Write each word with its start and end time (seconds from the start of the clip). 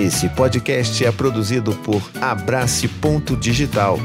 Esse 0.00 0.30
podcast 0.30 1.04
é 1.04 1.12
produzido 1.12 1.74
por 1.84 2.00
Abrace 2.22 2.88
Ponto 2.88 3.36
Digital. 3.36 3.98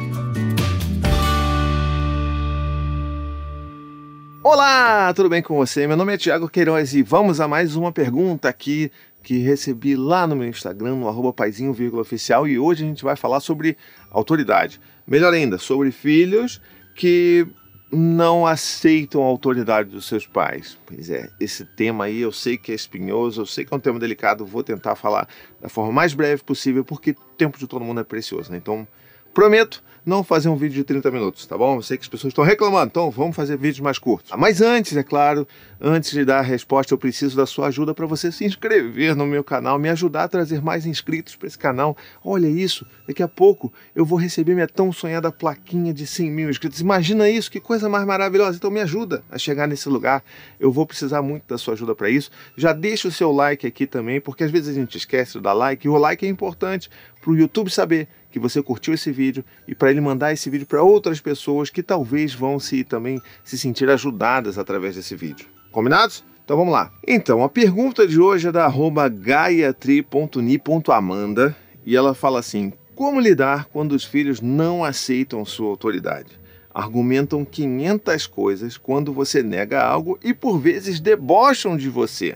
Olá, 4.44 5.14
tudo 5.14 5.30
bem 5.30 5.42
com 5.42 5.56
você? 5.56 5.88
Meu 5.88 5.96
nome 5.96 6.14
é 6.14 6.18
Tiago 6.18 6.50
Queiroz 6.50 6.94
e 6.94 7.02
vamos 7.02 7.40
a 7.40 7.48
mais 7.48 7.78
uma 7.78 7.94
pergunta 7.94 8.50
aqui 8.50 8.92
que 9.24 9.38
recebi 9.38 9.96
lá 9.96 10.28
no 10.28 10.36
meu 10.36 10.50
Instagram, 10.50 10.96
no 10.98 11.08
arroba 11.08 11.32
paizinho, 11.32 11.74
oficial, 11.98 12.46
e 12.46 12.60
hoje 12.60 12.84
a 12.84 12.88
gente 12.88 13.02
vai 13.02 13.16
falar 13.16 13.40
sobre 13.40 13.78
autoridade. 14.12 14.82
Melhor 15.08 15.34
ainda, 15.34 15.58
sobre 15.58 15.92
filhos 15.92 16.60
que 16.94 17.48
não 17.92 18.46
aceitam 18.46 19.22
a 19.24 19.26
autoridade 19.26 19.90
dos 19.90 20.06
seus 20.06 20.26
pais. 20.26 20.78
Pois 20.86 21.10
é, 21.10 21.30
esse 21.40 21.66
tema 21.66 22.06
aí 22.06 22.22
eu 22.22 22.32
sei 22.32 22.58
que 22.58 22.72
é 22.72 22.76
espinhoso, 22.76 23.42
eu 23.42 23.46
sei 23.46 23.66
que 23.66 23.74
é 23.74 23.78
um 23.78 23.80
tema 23.80 24.00
delicado, 24.00 24.46
vou 24.46 24.64
tentar 24.64 24.96
falar 24.96 25.28
da 25.62 25.70
forma 25.70 25.92
mais 25.92 26.14
breve 26.14 26.44
possível, 26.44 26.84
porque 26.84 27.12
o 27.12 27.36
tempo 27.38 27.58
de 27.58 27.68
todo 27.68 27.84
mundo 27.84 28.02
é 28.02 28.04
precioso, 28.04 28.52
né? 28.52 28.58
Então, 28.58 28.88
prometo 29.36 29.84
não 30.06 30.24
fazer 30.24 30.50
um 30.50 30.56
vídeo 30.56 30.76
de 30.76 30.84
30 30.84 31.10
minutos, 31.10 31.46
tá 31.48 31.58
bom? 31.58 31.78
Eu 31.78 31.82
sei 31.82 31.98
que 31.98 32.04
as 32.04 32.08
pessoas 32.08 32.32
estão 32.32 32.44
reclamando, 32.44 32.88
então 32.88 33.10
vamos 33.10 33.36
fazer 33.36 33.58
vídeos 33.58 33.80
mais 33.80 33.98
curtos. 33.98 34.32
Mas 34.38 34.62
antes, 34.62 34.96
é 34.96 35.02
claro, 35.02 35.48
antes 35.82 36.12
de 36.12 36.24
dar 36.24 36.40
a 36.40 36.42
resposta, 36.44 36.94
eu 36.94 36.98
preciso 36.98 37.36
da 37.36 37.48
sua 37.48 37.68
ajuda 37.68 37.94
para 37.94 38.06
você 38.06 38.32
se 38.32 38.46
inscrever 38.46 39.16
no 39.16 39.26
meu 39.26 39.44
canal, 39.44 39.80
me 39.80 39.90
ajudar 39.90 40.26
a 40.26 40.28
trazer 40.28 40.62
mais 40.62 40.86
inscritos 40.86 41.36
para 41.36 41.48
esse 41.48 41.58
canal. 41.58 41.98
Olha 42.24 42.48
isso, 42.48 42.86
daqui 43.08 43.24
a 43.24 43.28
pouco 43.28 43.74
eu 43.96 44.06
vou 44.06 44.18
receber 44.18 44.54
minha 44.54 44.68
tão 44.68 44.92
sonhada 44.94 45.32
plaquinha 45.32 45.92
de 45.92 46.06
100 46.06 46.32
mil 46.32 46.50
inscritos. 46.52 46.80
Imagina 46.80 47.28
isso, 47.28 47.50
que 47.50 47.60
coisa 47.60 47.90
mais 47.90 48.06
maravilhosa. 48.06 48.58
Então 48.58 48.70
me 48.70 48.82
ajuda 48.82 49.24
a 49.32 49.40
chegar 49.40 49.68
nesse 49.68 49.90
lugar. 49.90 50.24
Eu 50.60 50.72
vou 50.72 50.86
precisar 50.86 51.24
muito 51.24 51.48
da 51.48 51.58
sua 51.58 51.74
ajuda 51.74 51.96
para 51.96 52.12
isso. 52.12 52.30
Já 52.56 52.74
deixa 52.74 53.08
o 53.08 53.12
seu 53.12 53.32
like 53.32 53.66
aqui 53.66 53.88
também, 53.88 54.22
porque 54.22 54.44
às 54.44 54.52
vezes 54.52 54.70
a 54.70 54.80
gente 54.80 54.98
esquece 54.98 55.34
de 55.34 55.42
dar 55.42 55.54
like, 55.54 55.88
e 55.88 55.90
o 55.90 55.98
like 55.98 56.24
é 56.24 56.30
importante 56.30 56.92
para 57.20 57.32
o 57.32 57.36
YouTube 57.36 57.72
saber 57.72 58.08
que 58.36 58.40
você 58.40 58.62
curtiu 58.62 58.94
esse 58.94 59.14
vídeo 59.14 59.46
e 59.66 59.74
para 59.74 59.90
ele 59.90 60.02
mandar 60.02 60.34
esse 60.34 60.50
vídeo 60.50 60.68
para 60.68 60.84
outras 60.84 61.22
pessoas 61.22 61.70
que 61.70 61.82
talvez 61.82 62.34
vão 62.34 62.60
se 62.60 62.84
também 62.84 63.22
se 63.46 63.58
sentir 63.58 63.90
ajudadas 63.90 64.58
através 64.58 64.98
desse 64.98 65.16
vídeo. 65.16 65.48
Combinados? 65.72 66.22
Então 66.44 66.58
vamos 66.58 66.74
lá. 66.74 66.92
Então, 67.08 67.46
a 67.46 67.50
pergunta 67.50 68.06
de 68.06 68.20
hoje 68.20 68.50
é 68.50 68.52
da 68.52 68.70
gaiatri.ni.amanda 69.08 71.56
e 71.86 71.96
ela 71.96 72.14
fala 72.14 72.40
assim: 72.40 72.74
Como 72.94 73.22
lidar 73.22 73.70
quando 73.72 73.94
os 73.94 74.04
filhos 74.04 74.42
não 74.42 74.84
aceitam 74.84 75.46
sua 75.46 75.70
autoridade? 75.70 76.38
Argumentam 76.74 77.46
500 77.46 78.28
coisas 78.28 78.78
quando 78.78 79.14
você 79.14 79.42
nega 79.42 79.82
algo 79.82 80.20
e 80.22 80.34
por 80.34 80.60
vezes 80.60 81.00
debocham 81.00 81.78
de 81.78 81.90
você. 81.90 82.36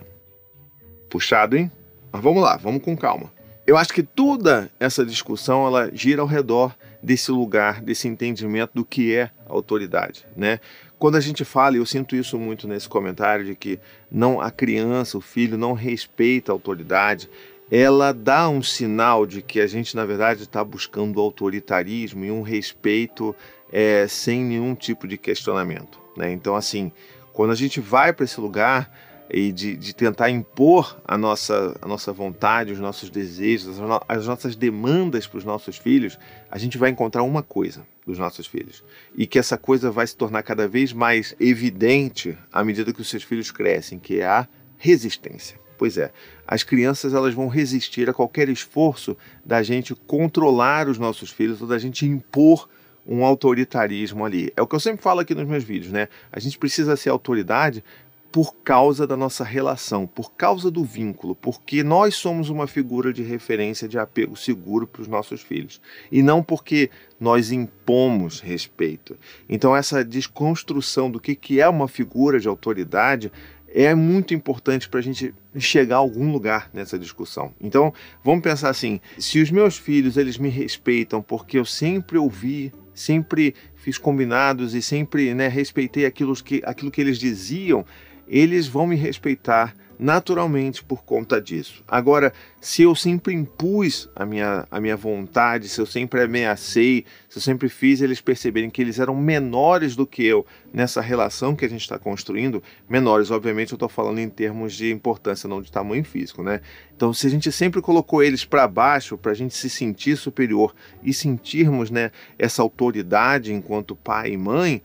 Puxado, 1.10 1.58
hein? 1.58 1.70
Mas 2.10 2.24
vamos 2.24 2.42
lá, 2.42 2.56
vamos 2.56 2.82
com 2.82 2.96
calma. 2.96 3.38
Eu 3.70 3.78
acho 3.78 3.94
que 3.94 4.02
toda 4.02 4.68
essa 4.80 5.06
discussão 5.06 5.68
ela 5.68 5.92
gira 5.94 6.24
ao 6.24 6.28
redor 6.28 6.76
desse 7.04 7.30
lugar, 7.30 7.84
desse 7.84 8.08
entendimento 8.08 8.72
do 8.74 8.84
que 8.84 9.14
é 9.14 9.30
autoridade, 9.48 10.26
né? 10.36 10.60
Quando 10.98 11.18
a 11.18 11.20
gente 11.20 11.46
fala, 11.46 11.76
e 11.76 11.78
eu 11.78 11.86
sinto 11.86 12.16
isso 12.16 12.40
muito 12.40 12.68
nesse 12.68 12.90
comentário 12.90 13.46
de 13.46 13.54
que 13.54 13.80
não 14.12 14.42
a 14.42 14.50
criança, 14.50 15.20
o 15.20 15.22
filho 15.22 15.56
não 15.56 15.74
respeita 15.74 16.52
a 16.52 16.56
autoridade, 16.56 17.30
ela 17.70 18.12
dá 18.12 18.50
um 18.50 18.64
sinal 18.64 19.28
de 19.28 19.44
que 19.44 19.62
a 19.62 19.68
gente 19.68 19.96
na 19.96 20.04
verdade 20.04 20.42
está 20.42 20.64
buscando 20.64 21.22
autoritarismo 21.22 22.26
e 22.26 22.32
um 22.32 22.42
respeito 22.42 23.36
é, 23.72 24.08
sem 24.08 24.44
nenhum 24.44 24.74
tipo 24.74 25.08
de 25.08 25.16
questionamento, 25.16 26.00
né? 26.18 26.32
Então 26.32 26.56
assim, 26.56 26.92
quando 27.32 27.52
a 27.52 27.56
gente 27.56 27.80
vai 27.80 28.14
para 28.14 28.26
esse 28.26 28.42
lugar 28.42 28.92
e 29.30 29.52
de, 29.52 29.76
de, 29.76 29.94
tentar 29.94 30.30
impor 30.30 31.00
a 31.06 31.18
nossa, 31.18 31.78
a 31.82 31.88
nossa 31.88 32.12
vontade, 32.12 32.72
os 32.72 32.80
nossos 32.80 33.10
desejos, 33.10 33.80
as, 33.80 34.02
as 34.08 34.26
nossas 34.26 34.56
demandas 34.56 35.28
para 35.28 35.38
os 35.38 35.46
nossos 35.46 35.78
filhos, 35.78 36.18
a 36.50 36.58
gente 36.58 36.78
vai 36.78 36.90
encontrar 36.90 37.22
uma 37.24 37.44
coisa 37.44 37.86
dos 38.06 38.18
nossos 38.18 38.48
filhos. 38.48 38.84
E 39.16 39.28
que 39.28 39.38
essa 39.38 39.58
coisa 39.58 39.92
vai 39.92 40.08
se 40.08 40.16
tornar 40.16 40.42
cada 40.42 40.68
vez 40.68 40.92
mais 40.92 41.36
evidente 41.40 42.36
à 42.52 42.64
medida 42.64 42.92
que 42.92 43.02
os 43.02 43.10
seus 43.10 43.24
filhos 43.24 43.52
crescem, 43.52 44.00
que 44.00 44.20
é 44.20 44.26
a 44.26 44.48
resistência. 44.78 45.60
Pois 45.78 45.98
é, 45.98 46.12
as 46.46 46.64
crianças 46.64 47.14
elas 47.14 47.34
vão 47.34 47.48
resistir 47.48 48.10
a 48.10 48.14
qualquer 48.14 48.50
esforço 48.50 49.16
da 49.46 49.62
gente 49.64 49.96
controlar 49.96 50.90
os 50.90 50.98
nossos 50.98 51.30
filhos 51.30 51.62
ou 51.62 51.68
da 51.68 51.78
gente 51.78 52.06
impor 52.06 52.68
um 53.08 53.24
autoritarismo 53.24 54.26
ali. 54.26 54.52
É 54.56 54.62
o 54.62 54.68
que 54.68 54.76
eu 54.76 54.80
sempre 54.80 55.02
falo 55.02 55.20
aqui 55.22 55.34
nos 55.34 55.48
meus 55.48 55.64
vídeos, 55.64 55.92
né? 55.92 56.10
A 56.32 56.40
gente 56.40 56.58
precisa 56.58 56.98
ser 56.98 57.10
autoridade 57.10 57.84
por 58.32 58.56
causa 58.64 59.08
da 59.08 59.18
nossa 59.18 59.44
relação, 59.44 60.06
por 60.06 60.34
causa 60.34 60.70
do 60.70 60.84
vínculo, 60.84 61.36
porque 61.36 61.84
nós 61.84 62.16
somos 62.16 62.50
uma 62.50 62.68
figura 62.68 63.12
de 63.12 63.24
referência 63.24 63.88
de 63.88 63.98
apego 63.98 64.36
seguro 64.36 64.86
para 64.86 65.02
os 65.02 65.08
nossos 65.08 65.42
filhos 65.42 65.82
e 66.12 66.22
não 66.22 66.44
porque 66.44 66.92
nós 67.20 67.52
impomos 67.52 68.40
respeito. 68.40 69.18
Então, 69.48 69.76
essa 69.76 70.04
desconstrução 70.06 71.10
do 71.10 71.20
que, 71.20 71.36
que 71.36 71.60
é 71.60 71.68
uma 71.68 71.88
figura 71.88 72.40
de 72.40 72.48
autoridade 72.48 73.32
é 73.74 73.94
muito 73.94 74.34
importante 74.34 74.90
para 74.90 75.00
a 75.00 75.04
gente 75.04 75.34
chegar 75.58 75.98
a 75.98 76.00
algum 76.00 76.32
lugar 76.32 76.70
nessa 76.74 76.98
discussão. 76.98 77.54
Então, 77.60 77.94
vamos 78.24 78.44
pensar 78.44 78.70
assim: 78.70 79.00
se 79.18 79.42
os 79.42 79.52
meus 79.52 79.78
filhos 79.78 80.18
eles 80.18 80.38
me 80.38 80.50
respeitam 80.50 81.22
porque 81.22 81.58
eu 81.58 81.66
sempre 81.66 82.18
ouvi, 82.18 82.72
sempre 82.94 83.56
fiz 83.76 83.98
combinados 83.98 84.74
e 84.74 84.82
sempre 84.82 85.34
né, 85.34 85.48
respeitei 85.48 86.06
aquilo 86.06 86.36
que, 86.36 86.62
aquilo 86.66 86.92
que 86.92 87.00
eles 87.00 87.18
diziam, 87.18 87.86
eles 88.30 88.68
vão 88.68 88.88
me 88.88 88.96
respeitar 88.96 89.74
naturalmente 90.00 90.82
por 90.82 91.04
conta 91.04 91.42
disso. 91.42 91.84
Agora, 91.86 92.32
se 92.62 92.84
eu 92.84 92.96
sempre 92.96 93.34
impus 93.34 94.10
a 94.16 94.26
minha, 94.26 94.66
a 94.72 94.80
minha 94.80 94.96
vontade, 94.96 95.68
se 95.68 95.82
eu 95.82 95.86
sempre 95.86 96.22
ameacei, 96.22 97.04
se 97.28 97.38
eu 97.38 97.42
sempre 97.42 97.68
fiz 97.68 98.02
eles 98.02 98.22
perceberem 98.22 98.70
que 98.70 98.82
eles 98.82 98.98
eram 98.98 99.14
menores 99.14 99.98
do 99.98 100.08
que 100.08 100.26
eu 100.26 100.46
nessa 100.74 101.02
relação 101.02 101.54
que 101.54 101.66
a 101.66 101.70
gente 101.70 101.82
está 101.82 102.00
construindo, 102.00 102.64
menores, 102.88 103.30
obviamente, 103.30 103.74
eu 103.74 103.76
estou 103.76 103.90
falando 103.90 104.20
em 104.20 104.30
termos 104.30 104.74
de 104.74 104.90
importância, 104.90 105.50
não 105.50 105.62
de 105.62 105.70
tamanho 105.70 106.06
físico, 106.06 106.42
né? 106.42 106.62
Então, 106.96 107.14
se 107.14 107.28
a 107.28 107.30
gente 107.30 107.52
sempre 107.52 107.82
colocou 107.82 108.24
eles 108.24 108.46
para 108.46 108.66
baixo, 108.70 109.18
para 109.18 109.34
a 109.34 109.36
gente 109.36 109.54
se 109.54 109.70
sentir 109.70 110.16
superior 110.16 110.74
e 111.04 111.14
sentirmos 111.14 111.92
né, 111.92 112.12
essa 112.38 112.62
autoridade 112.62 113.54
enquanto 113.54 113.98
pai 113.98 114.32
e 114.32 114.38
mãe, 114.38 114.82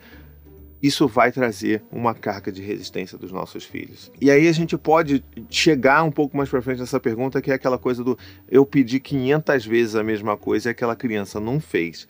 isso 0.87 1.09
vai 1.09 1.33
trazer 1.33 1.83
uma 1.91 2.15
carga 2.15 2.53
de 2.53 2.61
resistência 2.61 3.17
dos 3.17 3.33
nossos 3.33 3.65
filhos. 3.65 4.13
E 4.21 4.31
aí 4.31 4.47
a 4.47 4.53
gente 4.53 4.77
pode 4.77 5.25
chegar 5.49 6.03
um 6.03 6.11
pouco 6.11 6.37
mais 6.37 6.51
para 6.51 6.61
frente 6.61 6.81
nessa 6.81 7.01
pergunta, 7.01 7.41
que 7.41 7.51
é 7.51 7.55
aquela 7.55 7.79
coisa 7.79 8.05
do 8.05 8.19
eu 8.51 8.67
pedi 8.67 9.01
500 9.01 9.65
vezes 9.65 9.95
a 9.95 10.05
mesma 10.05 10.37
coisa 10.37 10.69
e 10.69 10.73
aquela 10.73 10.95
criança 10.95 11.41
não 11.41 11.59
fez. 11.59 12.07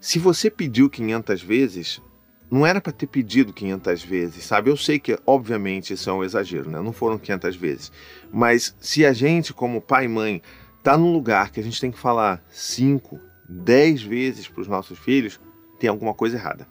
Se 0.00 0.20
você 0.20 0.48
pediu 0.48 0.88
500 0.88 1.42
vezes, 1.42 2.00
não 2.48 2.64
era 2.64 2.80
para 2.80 2.92
ter 2.92 3.08
pedido 3.08 3.52
500 3.52 4.04
vezes, 4.04 4.44
sabe? 4.44 4.70
Eu 4.70 4.76
sei 4.76 5.00
que, 5.00 5.18
obviamente, 5.26 5.92
isso 5.92 6.08
é 6.08 6.12
um 6.12 6.22
exagero, 6.22 6.70
né? 6.70 6.80
Não 6.80 6.92
foram 6.92 7.18
500 7.18 7.56
vezes. 7.56 7.90
Mas 8.32 8.72
se 8.78 9.04
a 9.04 9.12
gente, 9.12 9.52
como 9.52 9.80
pai 9.80 10.04
e 10.04 10.08
mãe, 10.08 10.40
tá 10.80 10.96
num 10.96 11.12
lugar 11.12 11.50
que 11.50 11.58
a 11.58 11.62
gente 11.62 11.80
tem 11.80 11.90
que 11.90 11.98
falar 11.98 12.40
5, 12.50 13.18
10 13.48 14.02
vezes 14.02 14.46
para 14.46 14.60
os 14.60 14.68
nossos 14.68 14.96
filhos, 14.96 15.40
tem 15.80 15.90
alguma 15.90 16.14
coisa 16.14 16.36
errada 16.36 16.68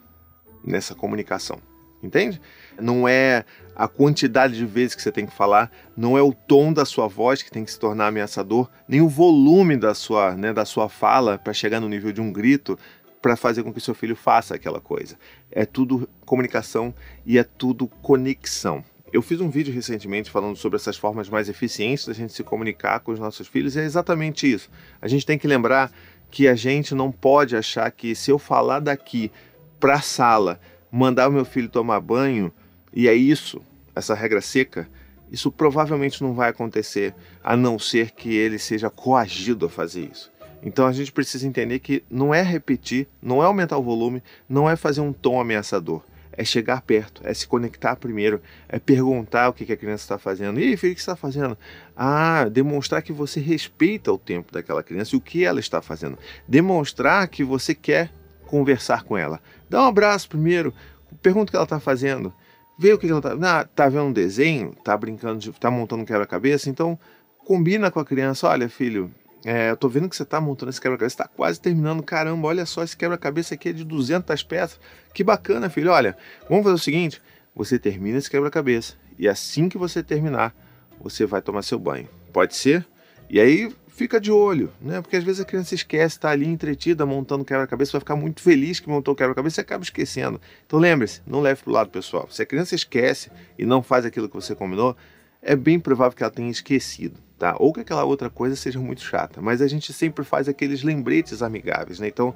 nessa 0.64 0.96
comunicação. 0.96 1.60
Entende? 2.02 2.40
Não 2.80 3.08
é 3.08 3.44
a 3.76 3.88
quantidade 3.88 4.56
de 4.56 4.66
vezes 4.66 4.96
que 4.96 5.02
você 5.02 5.12
tem 5.12 5.26
que 5.26 5.36
falar, 5.36 5.70
não 5.96 6.18
é 6.18 6.22
o 6.22 6.34
tom 6.34 6.72
da 6.72 6.86
sua 6.86 7.08
voz 7.08 7.42
que 7.42 7.52
tem 7.52 7.66
que 7.66 7.72
se 7.72 7.80
tornar 7.80 8.08
ameaçador, 8.08 8.70
nem 8.88 9.02
o 9.02 9.10
volume 9.10 9.76
da 9.76 9.94
sua, 9.94 10.34
né, 10.36 10.54
da 10.54 10.66
sua 10.66 10.88
fala 10.88 11.38
para 11.38 11.54
chegar 11.54 11.80
no 11.80 11.90
nível 11.90 12.12
de 12.12 12.22
um 12.22 12.32
grito 12.32 12.78
para 13.22 13.36
fazer 13.36 13.64
com 13.64 13.74
que 13.74 13.82
seu 13.82 13.94
filho 13.94 14.16
faça 14.16 14.56
aquela 14.56 14.80
coisa. 14.80 15.18
É 15.52 15.66
tudo 15.66 16.10
comunicação 16.26 16.94
e 17.26 17.38
é 17.38 17.44
tudo 17.44 17.88
conexão. 18.02 18.84
Eu 19.12 19.22
fiz 19.22 19.42
um 19.42 19.50
vídeo 19.50 19.74
recentemente 19.74 20.30
falando 20.30 20.56
sobre 20.56 20.78
essas 20.78 20.96
formas 20.96 21.28
mais 21.30 21.50
eficientes 21.50 22.06
da 22.06 22.14
gente 22.14 22.32
se 22.32 22.44
comunicar 22.44 23.00
com 23.00 23.12
os 23.12 23.20
nossos 23.20 23.48
filhos 23.48 23.76
e 23.76 23.80
é 23.80 23.84
exatamente 23.84 24.50
isso. 24.50 24.70
A 25.02 25.08
gente 25.08 25.26
tem 25.26 25.38
que 25.38 25.48
lembrar 25.48 25.92
que 26.30 26.48
a 26.48 26.56
gente 26.56 26.94
não 26.94 27.12
pode 27.12 27.56
achar 27.56 27.90
que 27.92 28.14
se 28.14 28.30
eu 28.30 28.38
falar 28.38 28.80
daqui 28.80 29.32
para 29.80 29.96
a 29.96 30.02
sala, 30.02 30.60
mandar 30.92 31.30
o 31.30 31.32
meu 31.32 31.46
filho 31.46 31.70
tomar 31.70 32.00
banho, 32.00 32.52
e 32.94 33.08
é 33.08 33.14
isso, 33.14 33.62
essa 33.96 34.14
regra 34.14 34.42
seca, 34.42 34.88
isso 35.32 35.52
provavelmente 35.52 36.24
não 36.24 36.34
vai 36.34 36.50
acontecer, 36.50 37.14
a 37.44 37.56
não 37.56 37.78
ser 37.78 38.12
que 38.12 38.36
ele 38.36 38.58
seja 38.58 38.90
coagido 38.90 39.68
a 39.68 39.70
fazer 39.70 40.10
isso. 40.12 40.32
Então 40.62 40.86
a 40.86 40.92
gente 40.92 41.12
precisa 41.12 41.48
entender 41.48 41.80
que 41.80 42.04
não 42.10 42.34
é 42.34 42.42
repetir, 42.42 43.08
não 43.22 43.42
é 43.42 43.46
aumentar 43.46 43.78
o 43.78 43.84
volume, 43.84 44.22
não 44.48 44.70
é 44.70 44.76
fazer 44.76 45.02
um 45.02 45.14
tom 45.14 45.40
ameaçador. 45.40 46.04
É 46.32 46.44
chegar 46.46 46.82
perto, 46.82 47.22
é 47.26 47.34
se 47.34 47.46
conectar 47.46 47.98
primeiro, 47.98 48.42
é 48.70 48.80
perguntar 48.80 49.50
o 49.50 49.54
que 49.54 49.72
a 49.72 49.76
criança 49.76 50.04
está 50.04 50.18
fazendo. 50.18 50.58
E 50.58 50.78
filho, 50.78 50.94
o 50.94 50.96
que 50.96 51.02
está 51.02 51.16
fazendo? 51.16 51.58
Ah, 51.96 52.48
demonstrar 52.50 53.02
que 53.02 53.12
você 53.12 53.42
respeita 53.42 54.12
o 54.12 54.18
tempo 54.18 54.54
daquela 54.54 54.82
criança 54.82 55.16
e 55.16 55.18
o 55.18 55.22
que 55.22 55.44
ela 55.44 55.60
está 55.60 55.82
fazendo. 55.82 56.18
Demonstrar 56.48 57.28
que 57.28 57.44
você 57.44 57.76
quer 57.76 58.10
conversar 58.48 59.04
com 59.04 59.18
ela. 59.18 59.42
Dá 59.70 59.84
um 59.84 59.88
abraço 59.88 60.28
primeiro, 60.28 60.74
pergunta 61.22 61.50
o 61.50 61.52
que 61.52 61.56
ela 61.56 61.64
está 61.64 61.80
fazendo, 61.80 62.34
vê 62.78 62.94
o 62.94 62.98
que 62.98 63.08
ela 63.08 63.20
está. 63.20 63.60
Ah, 63.60 63.64
tá 63.64 63.88
vendo 63.88 64.06
um 64.06 64.14
desenho, 64.14 64.74
tá 64.84 64.96
brincando, 64.98 65.40
de, 65.40 65.52
tá 65.52 65.70
montando 65.70 66.04
um 66.04 66.06
quebra-cabeça, 66.06 66.70
então 66.70 66.98
combina 67.46 67.92
com 67.92 68.00
a 68.00 68.06
criança, 68.06 68.48
olha, 68.48 68.70
filho, 68.70 69.14
é, 69.46 69.72
eu 69.72 69.78
tô 69.78 69.88
vendo 69.88 70.10
que 70.10 70.16
você 70.16 70.26
tá 70.26 70.42
montando 70.42 70.70
esse 70.70 70.82
quebra-cabeça, 70.82 71.18
tá 71.18 71.28
quase 71.28 71.60
terminando. 71.60 72.04
Caramba, 72.04 72.48
olha 72.48 72.66
só, 72.66 72.84
esse 72.84 72.96
quebra-cabeça 72.96 73.54
aqui 73.54 73.70
é 73.70 73.74
de 73.74 73.84
200 73.84 74.44
peças. 74.44 74.80
Que 75.14 75.24
bacana, 75.24 75.70
filho. 75.70 75.92
Olha, 75.92 76.18
vamos 76.50 76.64
fazer 76.64 76.76
o 76.76 76.80
seguinte: 76.80 77.22
você 77.56 77.80
termina 77.80 78.18
esse 78.18 78.30
quebra-cabeça 78.30 78.96
e 79.18 79.28
assim 79.28 79.70
que 79.70 79.78
você 79.78 80.04
terminar, 80.04 80.54
você 81.02 81.26
vai 81.26 81.42
tomar 81.42 81.62
seu 81.62 81.80
banho. 81.80 82.08
Pode 82.34 82.56
ser? 82.56 82.86
E 83.30 83.40
aí 83.40 83.74
fica 84.00 84.18
de 84.18 84.32
olho, 84.32 84.72
né? 84.82 85.02
Porque 85.02 85.18
às 85.18 85.26
vezes 85.26 85.42
a 85.42 85.46
criança 85.46 85.76
esquece, 85.76 86.16
está 86.16 86.30
ali 86.30 86.48
entretida 86.48 87.06
montando 87.06 87.44
quebra-cabeça, 87.44 87.92
vai 87.92 88.00
ficar 88.00 88.16
muito 88.16 88.42
feliz 88.42 88.80
que 88.80 88.88
montou 88.88 89.14
quebra-cabeça 89.14 89.60
e 89.60 89.62
acaba 89.62 89.84
esquecendo. 89.84 90.40
Então 90.66 90.80
lembre-se, 90.80 91.22
não 91.28 91.42
leve 91.42 91.62
para 91.62 91.70
o 91.70 91.74
lado 91.74 91.90
pessoal. 91.90 92.26
Se 92.32 92.42
a 92.42 92.46
criança 92.46 92.74
esquece 92.74 93.30
e 93.58 93.66
não 93.66 93.84
faz 93.84 94.06
aquilo 94.06 94.30
que 94.30 94.36
você 94.36 94.56
combinou, 94.56 94.96
é 95.42 95.54
bem 95.54 95.78
provável 95.78 96.16
que 96.16 96.24
ela 96.24 96.32
tenha 96.32 96.50
esquecido, 96.50 97.20
tá? 97.38 97.58
Ou 97.60 97.74
que 97.74 97.82
aquela 97.82 98.06
outra 98.06 98.30
coisa 98.30 98.56
seja 98.56 98.80
muito 98.80 99.02
chata. 99.02 99.42
Mas 99.42 99.62
a 99.62 99.68
gente 99.68 99.92
sempre 99.92 100.24
faz 100.24 100.48
aqueles 100.48 100.82
lembretes 100.82 101.42
amigáveis, 101.42 102.00
né? 102.00 102.08
Então, 102.08 102.34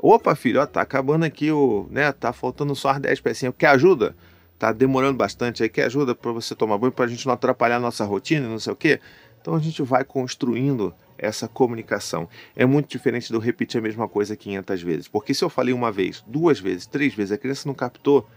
opa, 0.00 0.34
filho, 0.34 0.60
ó, 0.60 0.66
tá 0.66 0.80
acabando 0.80 1.24
aqui 1.24 1.48
o, 1.52 1.86
né? 1.92 2.10
Tá 2.10 2.32
faltando 2.32 2.74
só 2.74 2.88
as 2.88 2.98
10 2.98 3.20
pecinhas. 3.20 3.54
Quer 3.56 3.68
ajuda? 3.68 4.16
Tá 4.58 4.72
demorando 4.72 5.16
bastante 5.16 5.62
aí. 5.62 5.68
Quer 5.68 5.84
ajuda 5.84 6.12
para 6.12 6.32
você 6.32 6.56
tomar 6.56 6.76
banho, 6.76 6.90
para 6.90 7.04
a 7.04 7.08
gente 7.08 7.24
não 7.24 7.34
atrapalhar 7.34 7.76
a 7.76 7.80
nossa 7.80 8.04
rotina, 8.04 8.48
não 8.48 8.58
sei 8.58 8.72
o 8.72 8.76
quê? 8.76 8.98
Então 9.40 9.54
a 9.54 9.60
gente 9.60 9.80
vai 9.82 10.02
construindo 10.02 10.92
essa 11.18 11.48
comunicação. 11.48 12.28
É 12.54 12.66
muito 12.66 12.88
diferente 12.88 13.32
eu 13.32 13.40
repetir 13.40 13.78
a 13.78 13.82
mesma 13.82 14.08
coisa 14.08 14.36
500 14.36 14.82
vezes. 14.82 15.08
Porque 15.08 15.34
se 15.34 15.44
eu 15.44 15.50
falei 15.50 15.72
uma 15.72 15.92
vez, 15.92 16.24
duas 16.26 16.60
vezes, 16.60 16.86
três 16.86 17.14
vezes, 17.14 17.32
a 17.32 17.38
criança 17.38 17.68
não 17.68 17.74
captou, 17.74 18.28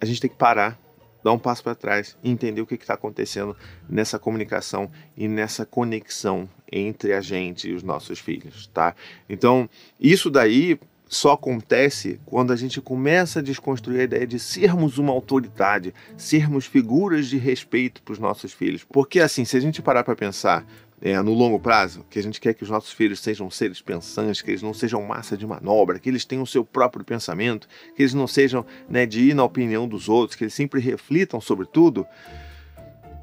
a 0.00 0.04
gente 0.04 0.20
tem 0.20 0.30
que 0.30 0.36
parar 0.36 0.78
dar 1.22 1.32
um 1.32 1.38
passo 1.38 1.62
para 1.62 1.74
trás 1.74 2.16
e 2.22 2.30
entender 2.30 2.60
o 2.60 2.66
que 2.66 2.74
está 2.74 2.94
acontecendo 2.94 3.56
nessa 3.88 4.18
comunicação 4.18 4.90
e 5.16 5.28
nessa 5.28 5.66
conexão 5.66 6.48
entre 6.70 7.12
a 7.12 7.20
gente 7.20 7.68
e 7.68 7.74
os 7.74 7.82
nossos 7.82 8.18
filhos, 8.18 8.68
tá? 8.68 8.94
Então, 9.28 9.68
isso 9.98 10.30
daí 10.30 10.78
só 11.08 11.32
acontece 11.32 12.20
quando 12.24 12.52
a 12.52 12.56
gente 12.56 12.80
começa 12.80 13.40
a 13.40 13.42
desconstruir 13.42 14.00
a 14.00 14.04
ideia 14.04 14.26
de 14.26 14.38
sermos 14.38 14.96
uma 14.96 15.12
autoridade, 15.12 15.92
sermos 16.16 16.66
figuras 16.66 17.26
de 17.26 17.36
respeito 17.36 18.00
para 18.02 18.12
os 18.12 18.18
nossos 18.20 18.52
filhos. 18.52 18.84
Porque 18.84 19.18
assim, 19.18 19.44
se 19.44 19.56
a 19.56 19.60
gente 19.60 19.82
parar 19.82 20.04
para 20.04 20.14
pensar 20.14 20.64
é, 21.02 21.20
no 21.22 21.32
longo 21.32 21.58
prazo, 21.58 22.04
que 22.10 22.18
a 22.18 22.22
gente 22.22 22.40
quer 22.40 22.52
que 22.52 22.62
os 22.62 22.70
nossos 22.70 22.92
filhos 22.92 23.20
sejam 23.20 23.50
seres 23.50 23.80
pensantes, 23.80 24.42
que 24.42 24.50
eles 24.50 24.62
não 24.62 24.74
sejam 24.74 25.02
massa 25.02 25.36
de 25.36 25.46
manobra, 25.46 25.98
que 25.98 26.08
eles 26.08 26.24
tenham 26.24 26.42
o 26.42 26.46
seu 26.46 26.64
próprio 26.64 27.04
pensamento, 27.04 27.66
que 27.96 28.02
eles 28.02 28.14
não 28.14 28.26
sejam 28.26 28.64
né, 28.88 29.06
de 29.06 29.30
ir 29.30 29.34
na 29.34 29.44
opinião 29.44 29.88
dos 29.88 30.08
outros, 30.08 30.36
que 30.36 30.44
eles 30.44 30.54
sempre 30.54 30.80
reflitam 30.80 31.40
sobre 31.40 31.66
tudo, 31.66 32.06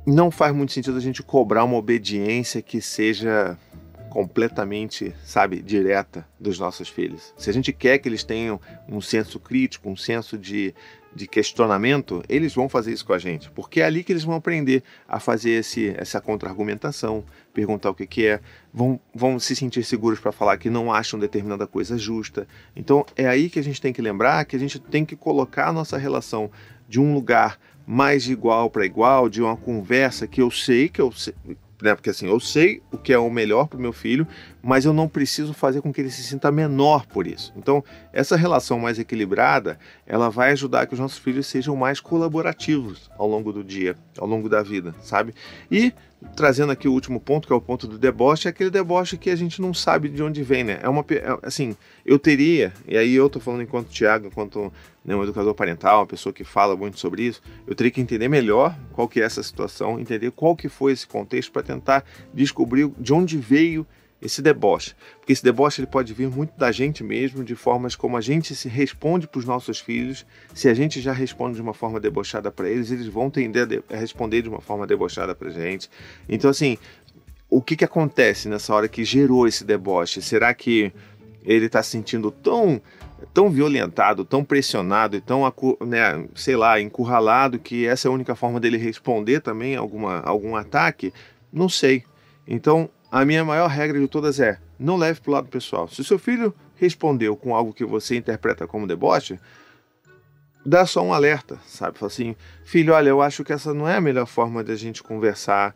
não 0.06 0.32
faz 0.32 0.56
muito 0.56 0.72
sentido 0.72 0.98
a 0.98 1.02
gente 1.02 1.22
cobrar 1.22 1.66
uma 1.66 1.76
obediência 1.76 2.62
que 2.62 2.82
seja 2.82 3.58
completamente, 4.10 5.14
sabe, 5.24 5.62
direta 5.62 6.28
dos 6.40 6.58
nossos 6.60 6.90
filhos. 6.90 7.34
Se 7.38 7.50
a 7.50 7.54
gente 7.54 7.72
quer 7.72 7.98
que 7.98 8.08
eles 8.08 8.24
tenham 8.24 8.60
um 8.88 9.02
senso 9.02 9.40
crítico, 9.40 9.90
um 9.90 9.96
senso 9.96 10.38
de, 10.38 10.74
de 11.14 11.28
questionamento, 11.28 12.24
eles 12.30 12.54
vão 12.54 12.70
fazer 12.70 12.94
isso 12.94 13.06
com 13.06 13.14
a 13.14 13.18
gente, 13.18 13.50
porque 13.52 13.82
é 13.82 13.86
ali 13.86 14.04
que 14.04 14.12
eles 14.12 14.24
vão 14.24 14.36
aprender 14.36 14.84
a 15.08 15.20
fazer 15.20 15.52
esse, 15.52 15.94
essa 15.98 16.22
contra-argumentação, 16.22 17.24
perguntar 17.54 17.90
o 17.90 17.96
que, 17.96 18.08
que 18.08 18.26
é, 18.26 18.40
vão, 18.74 19.00
vão 19.14 19.40
se 19.40 19.56
sentir 19.56 19.84
seguros 19.84 20.20
para 20.20 20.32
falar 20.32 20.58
que 20.58 20.70
não 20.70 20.92
acham 20.92 21.20
determinada 21.20 21.68
coisa 21.68 21.98
justa. 21.98 22.48
Então 22.76 23.06
é 23.16 23.28
aí 23.28 23.50
que 23.50 23.60
a 23.60 23.64
gente 23.64 23.82
tem 23.82 23.92
que 23.92 24.02
lembrar 24.02 24.46
que 24.46 24.56
a 24.56 24.60
gente 24.60 24.80
tem 24.80 25.06
que 25.06 25.16
colocar 25.16 25.68
a 25.68 25.74
nossa 25.74 25.98
relação 25.98 26.50
de 26.88 27.00
um 27.00 27.14
lugar 27.14 27.60
mais 27.86 28.24
de 28.24 28.34
igual 28.34 28.70
para 28.70 28.86
igual, 28.86 29.30
de 29.30 29.42
uma 29.42 29.56
conversa 29.56 30.28
que 30.28 30.42
eu 30.42 30.52
sei 30.52 30.90
que 30.90 31.02
eu 31.02 31.12
sei, 31.12 31.34
né? 31.82 31.96
Porque 31.96 32.10
assim, 32.10 32.28
eu 32.28 32.40
sei 32.40 32.82
o 32.92 32.98
que 32.98 33.14
é 33.14 33.18
o 33.18 33.30
melhor 33.30 33.68
para 33.68 33.78
o 33.78 33.82
meu 33.82 33.94
filho, 33.94 34.28
mas 34.62 34.86
eu 34.86 34.94
não 34.94 35.08
preciso 35.08 35.54
fazer 35.54 35.82
com 35.82 35.94
que 35.94 36.02
ele 36.02 36.10
se 36.10 36.24
sinta 36.24 36.52
menor 36.52 37.06
por 37.06 37.28
isso. 37.28 37.54
Então, 37.56 37.84
essa 38.12 38.36
relação 38.36 38.80
mais 38.80 39.00
equilibrada, 39.00 39.80
ela 40.08 40.30
vai 40.30 40.52
ajudar 40.52 40.88
que 40.88 40.94
os 40.94 41.00
nossos 41.00 41.18
filhos 41.18 41.46
sejam 41.48 41.76
mais 41.76 42.00
colaborativos 42.00 43.10
ao 43.18 43.28
longo 43.28 43.52
do 43.52 43.64
dia, 43.64 43.96
ao 44.18 44.26
longo 44.26 44.48
da 44.48 44.64
vida, 44.64 44.96
sabe? 45.02 45.36
E 45.70 45.94
trazendo 46.36 46.72
aqui 46.72 46.88
o 46.88 46.94
último 46.94 47.20
ponto, 47.20 47.46
que 47.46 47.54
é 47.54 47.56
o 47.56 47.62
ponto 47.62 47.86
do 47.86 47.98
deboche, 47.98 48.48
é 48.48 48.52
aquele 48.52 48.70
deboche 48.70 49.18
que 49.18 49.30
a 49.30 49.36
gente 49.36 49.62
não 49.62 49.74
sabe 49.74 50.10
de 50.10 50.24
onde 50.24 50.42
vem, 50.42 50.64
né? 50.64 50.80
É 50.82 50.90
uma, 50.90 51.06
é, 51.10 51.38
assim, 51.44 51.76
eu 52.06 52.18
teria, 52.18 52.74
e 52.88 52.98
aí 52.98 53.14
eu 53.14 53.30
tô 53.30 53.40
falando 53.40 53.62
enquanto 53.62 53.90
Tiago, 53.90 54.28
enquanto 54.28 54.72
né, 55.04 55.16
um 55.16 55.24
educador 55.24 55.54
parental, 55.54 56.00
uma 56.00 56.08
pessoa 56.08 56.34
que 56.34 56.44
fala 56.44 56.76
muito 56.76 57.00
sobre 57.00 57.24
isso, 57.24 57.42
eu 57.68 57.76
teria 57.76 57.92
que 57.92 58.02
entender 58.02 58.28
melhor 58.28 58.76
qual 58.94 59.08
que 59.08 59.22
é 59.22 59.24
essa 59.24 59.44
situação, 59.44 60.00
entender 60.00 60.32
qual 60.32 60.56
que 60.56 60.70
foi 60.70 60.94
esse 60.94 61.06
contexto 61.06 61.52
para 61.52 61.64
tentar 61.64 62.04
descobrir 62.34 62.90
de 62.98 63.14
onde 63.14 63.38
veio 63.38 63.86
esse 64.22 64.42
deboche. 64.42 64.96
Porque 65.20 65.34
esse 65.34 65.44
deboche 65.44 65.82
ele 65.82 65.88
pode 65.88 66.14
vir 66.14 66.30
muito 66.30 66.58
da 66.58 66.72
gente 66.72 67.04
mesmo, 67.04 67.44
de 67.44 67.56
formas 67.56 67.96
como 67.96 68.18
a 68.18 68.22
gente 68.22 68.56
se 68.56 68.68
responde 68.68 69.28
para 69.28 69.40
os 69.40 69.46
nossos 69.46 69.80
filhos. 69.80 70.26
Se 70.54 70.68
a 70.68 70.74
gente 70.74 71.00
já 71.02 71.14
responde 71.14 71.56
de 71.56 71.62
uma 71.62 71.74
forma 71.74 72.00
debochada 72.00 72.52
para 72.52 72.70
eles, 72.70 72.92
eles 72.92 73.08
vão 73.08 73.30
tender 73.30 73.84
a 73.92 73.96
responder 73.96 74.42
de 74.42 74.50
uma 74.50 74.62
forma 74.62 74.88
debochada 74.88 75.36
para 75.36 75.50
gente. 75.50 75.90
Então, 76.28 76.50
assim, 76.50 76.78
o 77.50 77.62
que, 77.62 77.76
que 77.76 77.86
acontece 77.86 78.50
nessa 78.50 78.74
hora 78.74 78.88
que 78.88 79.04
gerou 79.04 79.48
esse 79.48 79.64
deboche? 79.64 80.22
Será 80.22 80.54
que 80.54 80.92
ele 81.44 81.68
está 81.68 81.82
se 81.82 81.92
sentindo 81.92 82.32
tão 82.32 82.82
tão 83.34 83.50
violentado, 83.50 84.24
tão 84.24 84.44
pressionado 84.44 85.18
e 85.18 85.22
tão, 85.22 85.42
né, 85.82 86.28
sei 86.36 86.56
lá, 86.56 86.80
encurralado 86.80 87.58
que 87.58 87.86
essa 87.86 88.08
é 88.08 88.10
a 88.10 88.14
única 88.14 88.36
forma 88.36 88.60
dele 88.60 88.78
responder 88.78 89.42
também 89.42 89.76
a 89.76 89.80
alguma, 89.80 90.20
algum 90.20 90.56
ataque? 90.56 91.12
Não 91.52 91.68
sei. 91.68 92.04
Então, 92.48 92.90
a 93.12 93.26
minha 93.26 93.44
maior 93.44 93.68
regra 93.68 94.00
de 94.00 94.08
todas 94.08 94.40
é: 94.40 94.60
não 94.80 94.98
leve 94.98 95.22
para 95.22 95.30
o 95.30 95.34
lado 95.34 95.48
pessoal. 95.48 95.88
Se 95.88 96.04
seu 96.04 96.20
filho 96.20 96.54
respondeu 96.76 97.36
com 97.36 97.56
algo 97.56 97.74
que 97.74 97.86
você 97.86 98.16
interpreta 98.16 98.68
como 98.68 98.88
deboche, 98.88 99.40
dá 100.66 100.86
só 100.86 101.02
um 101.02 101.14
alerta, 101.14 101.58
sabe? 101.66 101.98
Fala 101.98 102.12
assim: 102.12 102.36
filho, 102.66 102.94
olha, 102.94 103.10
eu 103.10 103.22
acho 103.22 103.44
que 103.44 103.54
essa 103.54 103.74
não 103.74 103.88
é 103.88 103.96
a 103.96 104.02
melhor 104.02 104.28
forma 104.28 104.64
de 104.64 104.72
a 104.72 104.76
gente 104.76 105.02
conversar. 105.02 105.76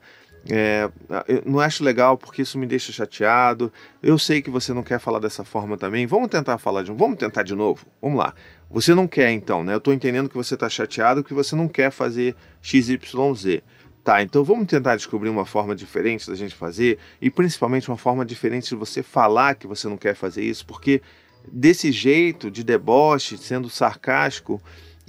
É, 0.50 0.90
eu 1.28 1.44
não 1.46 1.60
acho 1.60 1.84
legal 1.84 2.18
porque 2.18 2.42
isso 2.42 2.58
me 2.58 2.66
deixa 2.66 2.92
chateado. 2.92 3.72
Eu 4.02 4.18
sei 4.18 4.42
que 4.42 4.50
você 4.50 4.74
não 4.74 4.82
quer 4.82 5.00
falar 5.00 5.20
dessa 5.20 5.44
forma 5.44 5.78
também. 5.78 6.08
Vamos 6.08 6.30
tentar 6.30 6.58
falar 6.58 6.82
de 6.82 6.92
Vamos 6.92 7.18
tentar 7.18 7.44
de 7.44 7.54
novo. 7.54 7.86
Vamos 8.02 8.18
lá. 8.18 8.34
Você 8.70 8.96
não 8.96 9.08
quer 9.08 9.32
então, 9.32 9.64
né? 9.64 9.74
Eu 9.74 9.78
estou 9.78 9.94
entendendo 9.94 10.30
que 10.30 10.36
você 10.36 10.56
está 10.56 10.68
chateado, 10.68 11.24
que 11.24 11.34
você 11.34 11.56
não 11.56 11.68
quer 11.68 11.92
fazer 11.92 12.36
XYZ. 12.62 13.62
Tá, 14.04 14.24
então 14.24 14.44
vamos 14.44 14.66
tentar 14.66 14.96
descobrir 14.96 15.30
uma 15.30 15.46
forma 15.46 15.76
diferente 15.76 16.28
da 16.28 16.36
gente 16.36 16.56
fazer 16.56 16.98
e 17.22 17.30
principalmente 17.30 17.88
uma 17.88 17.98
forma 17.98 18.26
diferente 18.26 18.70
de 18.70 18.76
você 18.76 19.04
falar 19.04 19.54
que 19.54 19.68
você 19.68 19.88
não 19.88 19.96
quer 19.96 20.16
fazer 20.16 20.44
isso, 20.44 20.66
porque 20.66 21.04
desse 21.52 21.92
jeito 21.92 22.50
de 22.50 22.64
deboche, 22.64 23.38
sendo 23.38 23.70
sarcástico, 23.70 24.60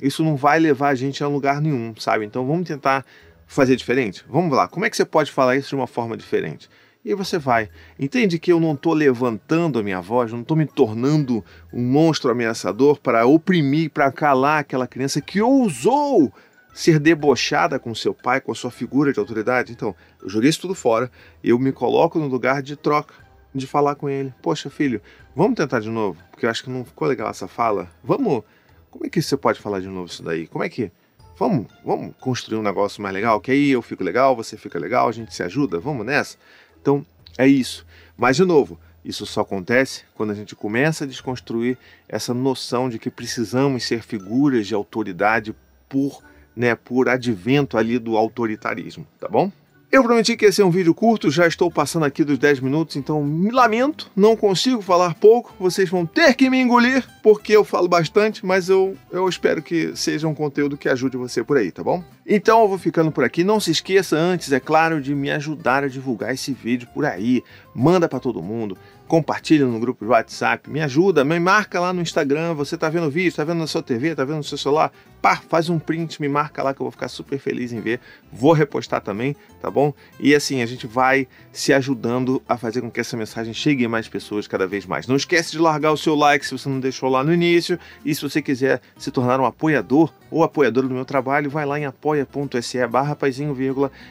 isso 0.00 0.22
não 0.22 0.36
vai 0.36 0.58
levar 0.58 0.90
a 0.90 0.94
gente 0.94 1.24
a 1.24 1.28
lugar 1.28 1.58
nenhum, 1.58 1.94
sabe? 1.96 2.26
Então 2.26 2.46
vamos 2.46 2.68
tentar 2.68 3.06
fazer 3.46 3.76
diferente? 3.76 4.24
Vamos 4.28 4.54
lá, 4.54 4.68
como 4.68 4.84
é 4.84 4.90
que 4.90 4.96
você 4.96 5.06
pode 5.06 5.32
falar 5.32 5.56
isso 5.56 5.70
de 5.70 5.74
uma 5.74 5.86
forma 5.86 6.14
diferente? 6.14 6.68
E 7.02 7.08
aí 7.08 7.14
você 7.14 7.38
vai. 7.38 7.70
Entende 7.98 8.38
que 8.38 8.52
eu 8.52 8.60
não 8.60 8.74
estou 8.74 8.92
levantando 8.92 9.78
a 9.78 9.82
minha 9.82 10.02
voz, 10.02 10.30
não 10.30 10.42
estou 10.42 10.56
me 10.56 10.66
tornando 10.66 11.42
um 11.72 11.82
monstro 11.82 12.30
ameaçador 12.30 13.00
para 13.00 13.26
oprimir, 13.26 13.90
para 13.90 14.12
calar 14.12 14.60
aquela 14.60 14.86
criança 14.86 15.20
que 15.20 15.40
ousou 15.40 16.32
ser 16.72 16.98
debochada 16.98 17.78
com 17.78 17.94
seu 17.94 18.14
pai, 18.14 18.40
com 18.40 18.52
a 18.52 18.54
sua 18.54 18.70
figura 18.70 19.12
de 19.12 19.18
autoridade. 19.18 19.72
Então, 19.72 19.94
eu 20.22 20.28
joguei 20.28 20.48
isso 20.50 20.60
tudo 20.60 20.74
fora, 20.74 21.10
eu 21.42 21.58
me 21.58 21.72
coloco 21.72 22.18
no 22.18 22.26
lugar 22.26 22.62
de 22.62 22.76
troca, 22.76 23.14
de 23.54 23.66
falar 23.66 23.94
com 23.94 24.08
ele. 24.08 24.32
Poxa, 24.40 24.70
filho, 24.70 25.00
vamos 25.36 25.56
tentar 25.56 25.80
de 25.80 25.90
novo, 25.90 26.22
porque 26.30 26.46
eu 26.46 26.50
acho 26.50 26.64
que 26.64 26.70
não 26.70 26.84
ficou 26.84 27.06
legal 27.06 27.30
essa 27.30 27.46
fala. 27.46 27.88
Vamos. 28.02 28.42
Como 28.90 29.06
é 29.06 29.08
que 29.08 29.22
você 29.22 29.36
pode 29.36 29.58
falar 29.58 29.80
de 29.80 29.88
novo 29.88 30.06
isso 30.06 30.22
daí? 30.22 30.46
Como 30.46 30.64
é 30.64 30.68
que. 30.68 30.90
Vamos, 31.38 31.66
vamos 31.84 32.14
construir 32.20 32.58
um 32.58 32.62
negócio 32.62 33.02
mais 33.02 33.14
legal, 33.14 33.40
que 33.40 33.50
aí 33.50 33.70
eu 33.70 33.82
fico 33.82 34.04
legal, 34.04 34.36
você 34.36 34.56
fica 34.56 34.78
legal, 34.78 35.08
a 35.08 35.12
gente 35.12 35.34
se 35.34 35.42
ajuda, 35.42 35.80
vamos 35.80 36.04
nessa? 36.06 36.36
Então, 36.80 37.04
é 37.38 37.46
isso. 37.48 37.86
Mas, 38.16 38.36
de 38.36 38.44
novo, 38.44 38.78
isso 39.04 39.26
só 39.26 39.40
acontece 39.40 40.04
quando 40.14 40.30
a 40.30 40.34
gente 40.34 40.54
começa 40.54 41.04
a 41.04 41.06
desconstruir 41.06 41.76
essa 42.08 42.32
noção 42.32 42.88
de 42.88 42.98
que 42.98 43.10
precisamos 43.10 43.84
ser 43.84 44.02
figuras 44.02 44.66
de 44.66 44.74
autoridade 44.74 45.54
por 45.88 46.22
né, 46.56 46.74
por 46.74 47.08
advento 47.08 47.76
ali 47.76 47.98
do 47.98 48.16
autoritarismo, 48.16 49.06
tá 49.18 49.28
bom? 49.28 49.50
Eu 49.92 50.02
prometi 50.02 50.38
que 50.38 50.46
ia 50.46 50.52
ser 50.52 50.62
um 50.62 50.70
vídeo 50.70 50.94
curto, 50.94 51.30
já 51.30 51.46
estou 51.46 51.70
passando 51.70 52.06
aqui 52.06 52.24
dos 52.24 52.38
10 52.38 52.60
minutos, 52.60 52.96
então 52.96 53.22
me 53.22 53.50
lamento, 53.50 54.10
não 54.16 54.34
consigo 54.34 54.80
falar 54.80 55.14
pouco, 55.16 55.54
vocês 55.60 55.90
vão 55.90 56.06
ter 56.06 56.32
que 56.34 56.48
me 56.48 56.58
engolir, 56.58 57.06
porque 57.22 57.54
eu 57.54 57.62
falo 57.62 57.86
bastante, 57.88 58.46
mas 58.46 58.70
eu, 58.70 58.96
eu 59.10 59.28
espero 59.28 59.60
que 59.60 59.94
seja 59.94 60.26
um 60.26 60.34
conteúdo 60.34 60.78
que 60.78 60.88
ajude 60.88 61.18
você 61.18 61.44
por 61.44 61.58
aí, 61.58 61.70
tá 61.70 61.84
bom? 61.84 62.02
Então 62.26 62.62
eu 62.62 62.68
vou 62.68 62.78
ficando 62.78 63.12
por 63.12 63.22
aqui. 63.22 63.44
Não 63.44 63.60
se 63.60 63.70
esqueça 63.70 64.16
antes, 64.16 64.50
é 64.50 64.58
claro, 64.58 64.98
de 64.98 65.14
me 65.14 65.30
ajudar 65.30 65.84
a 65.84 65.88
divulgar 65.88 66.32
esse 66.32 66.54
vídeo 66.54 66.88
por 66.94 67.04
aí. 67.04 67.44
Manda 67.74 68.08
para 68.08 68.18
todo 68.18 68.40
mundo 68.40 68.78
compartilha 69.06 69.66
no 69.66 69.78
grupo 69.78 70.04
de 70.04 70.10
WhatsApp, 70.10 70.70
me 70.70 70.80
ajuda, 70.80 71.24
me 71.24 71.38
marca 71.38 71.78
lá 71.78 71.92
no 71.92 72.00
Instagram, 72.00 72.54
você 72.54 72.76
tá 72.76 72.88
vendo 72.88 73.06
o 73.06 73.10
vídeo, 73.10 73.34
tá 73.34 73.44
vendo 73.44 73.58
na 73.58 73.66
sua 73.66 73.82
TV, 73.82 74.14
tá 74.14 74.24
vendo 74.24 74.38
no 74.38 74.44
seu 74.44 74.56
celular, 74.56 74.90
pá, 75.20 75.36
faz 75.36 75.68
um 75.68 75.78
print, 75.78 76.20
me 76.20 76.28
marca 76.28 76.62
lá 76.62 76.74
que 76.74 76.80
eu 76.80 76.84
vou 76.84 76.90
ficar 76.90 77.08
super 77.08 77.38
feliz 77.38 77.72
em 77.72 77.80
ver, 77.80 78.00
vou 78.32 78.52
repostar 78.52 79.00
também, 79.00 79.36
tá 79.60 79.70
bom? 79.70 79.92
E 80.18 80.34
assim, 80.34 80.62
a 80.62 80.66
gente 80.66 80.86
vai 80.86 81.28
se 81.52 81.72
ajudando 81.72 82.42
a 82.48 82.56
fazer 82.56 82.80
com 82.80 82.90
que 82.90 83.00
essa 83.00 83.16
mensagem 83.16 83.52
chegue 83.52 83.84
a 83.84 83.88
mais 83.88 84.08
pessoas 84.08 84.48
cada 84.48 84.66
vez 84.66 84.86
mais. 84.86 85.06
Não 85.06 85.16
esquece 85.16 85.52
de 85.52 85.58
largar 85.58 85.92
o 85.92 85.96
seu 85.96 86.14
like 86.14 86.44
se 86.44 86.56
você 86.56 86.68
não 86.68 86.80
deixou 86.80 87.08
lá 87.08 87.22
no 87.22 87.32
início, 87.32 87.78
e 88.04 88.14
se 88.14 88.22
você 88.22 88.40
quiser 88.40 88.80
se 88.96 89.10
tornar 89.10 89.38
um 89.40 89.46
apoiador 89.46 90.12
ou 90.30 90.42
apoiadora 90.42 90.88
do 90.88 90.94
meu 90.94 91.04
trabalho, 91.04 91.50
vai 91.50 91.66
lá 91.66 91.78
em 91.78 91.84
apoia.se 91.84 92.86
barra 92.86 93.16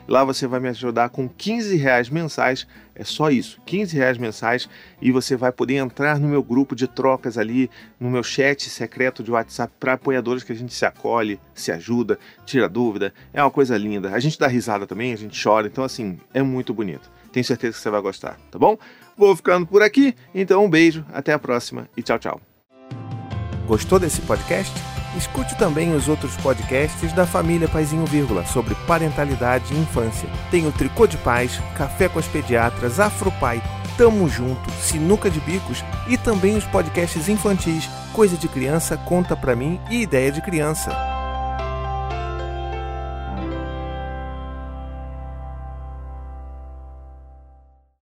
lá 0.07 0.24
você 0.24 0.48
vai 0.48 0.60
me 0.60 0.69
ajudar 0.69 1.10
com 1.10 1.27
15 1.27 1.75
reais 1.75 2.10
mensais 2.10 2.67
é 2.95 3.03
só 3.03 3.29
isso, 3.29 3.60
15 3.65 3.95
reais 3.95 4.17
mensais 4.17 4.69
e 5.01 5.12
você 5.12 5.36
vai 5.36 5.51
poder 5.51 5.75
entrar 5.75 6.19
no 6.19 6.27
meu 6.27 6.43
grupo 6.43 6.75
de 6.75 6.88
trocas 6.88 7.38
ali, 7.38 7.69
no 8.00 8.10
meu 8.10 8.24
chat 8.24 8.69
secreto 8.69 9.24
de 9.24 9.31
WhatsApp 9.31 9.74
para 9.79 9.93
apoiadores 9.93 10.43
que 10.43 10.51
a 10.51 10.55
gente 10.55 10.74
se 10.74 10.86
acolhe, 10.86 11.39
se 11.53 11.71
ajuda, 11.71 12.19
tira 12.45 12.67
dúvida. 12.67 13.13
É 13.33 13.41
uma 13.41 13.51
coisa 13.51 13.77
linda. 13.77 14.12
A 14.13 14.19
gente 14.19 14.38
dá 14.38 14.48
risada 14.48 14.86
também, 14.86 15.13
a 15.13 15.17
gente 15.17 15.41
chora, 15.41 15.67
então 15.67 15.83
assim, 15.83 16.19
é 16.33 16.41
muito 16.41 16.74
bonito. 16.74 17.10
Tenho 17.31 17.45
certeza 17.45 17.77
que 17.77 17.83
você 17.83 17.89
vai 17.89 18.01
gostar, 18.01 18.38
tá 18.51 18.60
bom? 18.60 18.77
Vou 19.17 19.36
ficando 19.36 19.65
por 19.65 19.81
aqui, 19.81 20.15
então 20.36 20.65
um 20.65 20.69
beijo, 20.69 21.05
até 21.13 21.33
a 21.33 21.39
próxima 21.39 21.89
e 21.95 22.03
tchau, 22.03 22.19
tchau. 22.19 22.41
Gostou 23.67 24.00
desse 24.00 24.21
podcast? 24.21 24.90
Escute 25.17 25.57
também 25.57 25.93
os 25.93 26.07
outros 26.07 26.35
podcasts 26.37 27.11
da 27.13 27.25
família 27.25 27.67
Paizinho 27.67 28.05
Vírgula 28.05 28.45
sobre 28.45 28.75
parentalidade 28.87 29.73
e 29.73 29.77
infância. 29.77 30.29
Tem 30.49 30.65
o 30.65 30.71
Tricô 30.71 31.05
de 31.05 31.17
Paz, 31.17 31.59
Café 31.75 32.07
com 32.07 32.19
as 32.19 32.27
Pediatras, 32.27 32.99
Afropai, 32.99 33.61
Tamo 33.97 34.29
Junto, 34.29 34.71
Sinuca 34.71 35.29
de 35.29 35.39
Bicos 35.41 35.83
e 36.07 36.17
também 36.17 36.55
os 36.55 36.65
podcasts 36.65 37.27
infantis 37.27 37.89
Coisa 38.13 38.37
de 38.37 38.47
Criança, 38.47 38.97
Conta 38.97 39.35
Pra 39.35 39.55
Mim 39.55 39.79
e 39.89 40.01
Ideia 40.01 40.31
de 40.31 40.41
Criança. 40.41 41.10